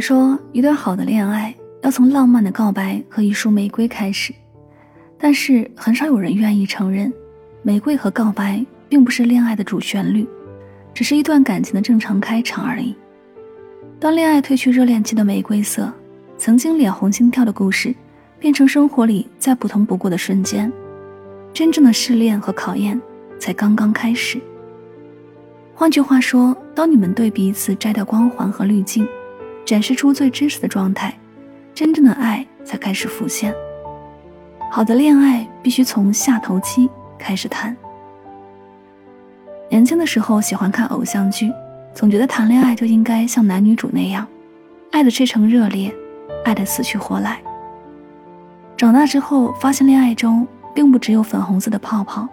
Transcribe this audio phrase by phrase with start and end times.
[0.00, 4.34] 说，一段好的恋爱要从浪漫的告白和一束玫瑰开始，
[5.18, 7.12] 但是很少有人愿意承认，
[7.62, 10.26] 玫瑰和告白并不是恋爱的主旋律，
[10.92, 12.94] 只是一段感情的正常开场而已。
[13.98, 15.92] 当恋爱褪去热恋期的玫瑰色，
[16.36, 17.94] 曾经脸红心跳的故事，
[18.38, 20.72] 变成生活里再普通不过的瞬间，
[21.52, 23.00] 真正的试炼和考验
[23.38, 24.40] 才刚刚开始。
[25.74, 29.06] 换句话说，当你们对彼此摘掉光环和滤镜。
[29.68, 31.14] 展示出最真实的状态，
[31.74, 33.54] 真正的爱才开始浮现。
[34.70, 36.88] 好的恋爱必须从下头期
[37.18, 37.76] 开始谈。
[39.68, 41.52] 年轻的时候喜欢看偶像剧，
[41.92, 44.26] 总觉得谈恋爱就应该像男女主那样，
[44.90, 45.94] 爱的赤诚热烈，
[46.46, 47.38] 爱的死去活来。
[48.74, 52.26] 长大之后发现，恋爱中并不只有粉红色的泡泡，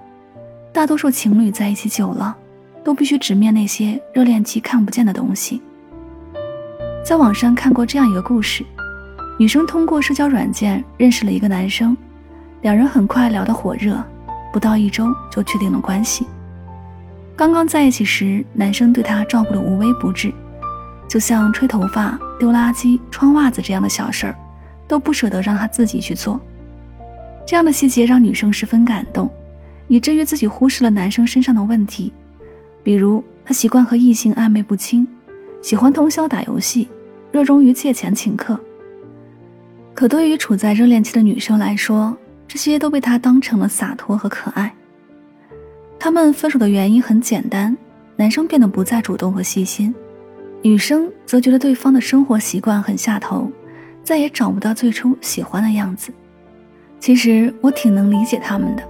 [0.71, 2.33] 大多数情侣在一起久了，
[2.81, 5.61] 都必须直面那些热恋期看不见的东西。
[7.05, 8.65] 在网上看过这样一个故事：
[9.37, 11.95] 女生通过社交软件认识了一个男生，
[12.63, 14.03] 两人很快聊得火热，
[14.51, 16.25] 不到一周就确定了关系。
[17.35, 20.33] 刚刚在一起时，男生对她照顾的无微不至，
[21.07, 24.35] 就像吹头发、丢垃圾、穿袜子这样的小事儿，
[24.87, 26.41] 都不舍得让他自己去做。
[27.45, 29.29] 这样的细节让女生十分感动，
[29.87, 32.11] 以至于自己忽视了男生身上的问题，
[32.81, 35.07] 比如他习惯和异性暧昧不清，
[35.61, 36.89] 喜欢通宵打游戏。
[37.35, 38.57] 热衷于借钱请客，
[39.93, 42.15] 可对于处在热恋期的女生来说，
[42.47, 44.73] 这些都被他当成了洒脱和可爱。
[45.99, 47.75] 他们分手的原因很简单：
[48.15, 49.93] 男生变得不再主动和细心，
[50.61, 53.51] 女生则觉得对方的生活习惯很下头，
[54.01, 56.13] 再也找不到最初喜欢的样子。
[57.01, 58.83] 其实我挺能理解他们的，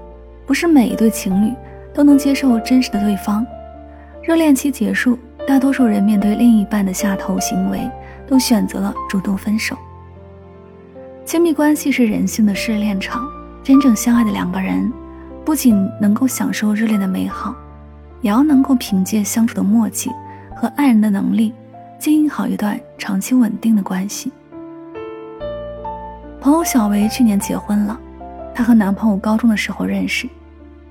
[0.46, 1.52] 不是每一对情侣
[1.96, 3.44] 都能接受真实的对方。
[4.22, 7.90] 热恋期结束，大多数人面对另一半的下头行为。
[8.28, 9.78] 都选择了主动分手。
[11.26, 13.28] 亲密关系是人性的试炼场，
[13.64, 14.92] 真正相爱的两个人，
[15.44, 17.56] 不仅能够享受热恋的美好，
[18.22, 20.12] 也要能够凭借相处的默契
[20.56, 21.54] 和爱人的能力，
[21.98, 24.32] 经营好一段长期稳定的关系。
[26.40, 28.00] 朋友小维去年结婚了，
[28.54, 30.30] 她和男朋友高中的时候认识，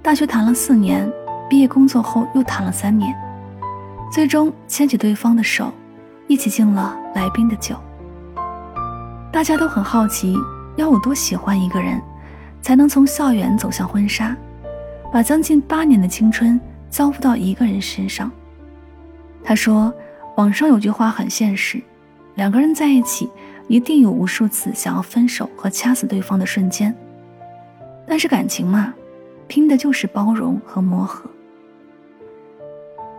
[0.02, 1.08] 大学谈了四年，
[1.48, 3.14] 毕业工作后又谈了三年，
[4.10, 5.72] 最终牵起对方的手。
[6.26, 7.76] 一起敬了来宾的酒。
[9.32, 10.36] 大家都很好奇，
[10.76, 12.00] 要有多喜欢一个人，
[12.62, 14.36] 才能从校园走向婚纱，
[15.12, 18.30] 把将近八年的青春交付到一个人身上。
[19.42, 19.92] 他说
[20.38, 21.82] ：“网上有句话很现实，
[22.36, 23.28] 两个人在一起，
[23.68, 26.94] 一定有无数次想要分手和掐死对方的瞬间。
[28.06, 28.94] 但是感情嘛，
[29.46, 31.28] 拼的就是包容和磨合。”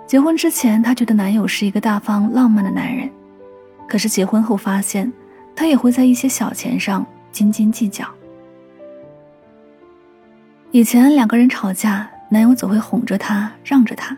[0.07, 3.09] 结婚之前，她觉得男友是一个大方浪漫的男人，
[3.87, 5.11] 可是结婚后发现，
[5.55, 8.05] 他也会在一些小钱上斤斤计较。
[10.71, 14.15] 以前两个人吵架，男友总会哄着她，让着她；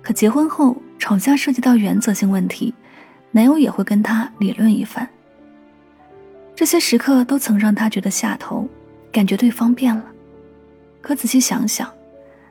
[0.00, 2.72] 可结婚后，吵架涉及到原则性问题，
[3.30, 5.06] 男友也会跟她理论一番。
[6.54, 8.66] 这些时刻都曾让她觉得下头，
[9.12, 10.04] 感觉对方变了。
[11.02, 11.92] 可仔细想想，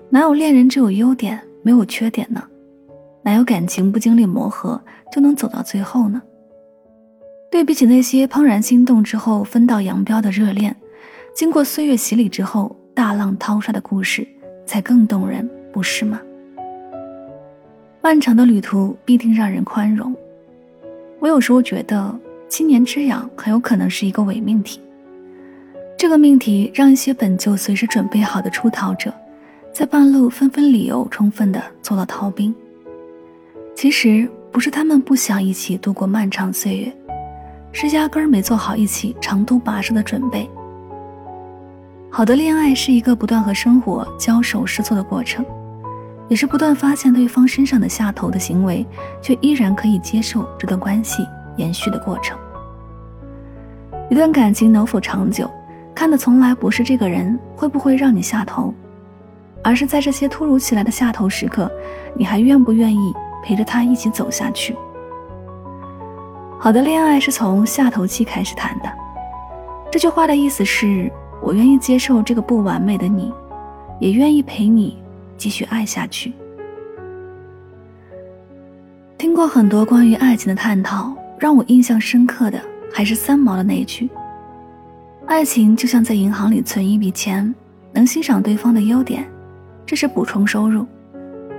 [0.10, 2.44] 哪有恋人只有优点没有缺点呢？
[3.26, 4.80] 哪有感情不经历磨合
[5.12, 6.22] 就能走到最后呢？
[7.50, 10.76] 对比起那些怦然心动之后分道扬镳的热恋，
[11.34, 14.28] 经过岁月洗礼之后大浪淘沙的故事
[14.64, 16.22] 才更动人，不是吗？
[18.00, 20.16] 漫长的旅途必定让人宽容。
[21.20, 22.16] 我有时候觉得
[22.48, 24.80] 七年之痒很有可能是一个伪命题。
[25.98, 29.12] 这个命题让一些本就随时准备好的出逃者，
[29.74, 32.54] 在半路纷纷理由充分的做了逃兵。
[33.76, 36.98] 其实不是他们不想一起度过漫长岁月，
[37.74, 40.50] 是压根儿没做好一起长途跋涉的准备。
[42.10, 45.46] 好的恋爱是一个不断和生活交手试错的过程，
[46.30, 48.86] 也是不断发现对方身上的下头的行为，
[49.22, 51.28] 却依然可以接受这段关系
[51.58, 52.38] 延续的过程。
[54.10, 55.52] 一段感情能否长久，
[55.94, 58.74] 看的从来不是这个人会不会让你下头，
[59.62, 61.70] 而是在这些突如其来的下头时刻，
[62.16, 63.14] 你还愿不愿意？
[63.46, 64.76] 陪着他一起走下去。
[66.60, 68.92] 好的恋爱是从下头期开始谈的。
[69.92, 71.12] 这句话的意思是
[71.42, 73.32] 我愿意接受这个不完美的你，
[74.00, 74.98] 也愿意陪你
[75.38, 76.34] 继续爱下去。
[79.16, 82.60] 听过很多关于爱情的探讨，让我印象深刻的
[82.92, 84.10] 还是三毛的那句
[85.28, 87.54] ：“爱情就像在银行里存一笔钱，
[87.94, 89.26] 能欣赏对方的优点，
[89.86, 90.84] 这是补充收入；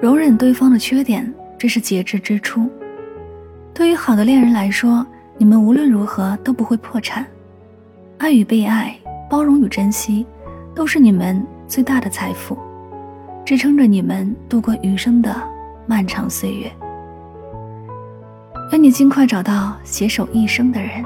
[0.00, 2.68] 容忍对方的缺点，这是节制之初。”
[3.74, 5.06] 对于好的恋人来说，
[5.36, 7.26] 你们无论如何都不会破产。
[8.18, 8.96] 爱与被爱，
[9.28, 10.26] 包容与珍惜，
[10.74, 12.56] 都是你们最大的财富，
[13.44, 15.36] 支撑着你们度过余生的
[15.86, 16.72] 漫长岁月。
[18.72, 21.04] 愿你尽快找到携手一生的人。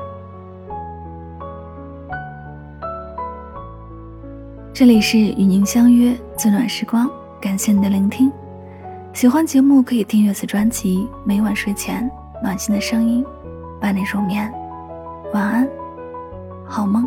[4.72, 7.10] 这里是与您相约最暖时光，
[7.40, 8.30] 感谢你的聆听。
[9.12, 12.10] 喜欢节目可以订阅此专辑，每晚睡前。
[12.42, 13.22] 暖心的声音，
[13.78, 14.50] 伴你入眠，
[15.34, 15.68] 晚安，
[16.64, 17.06] 好梦。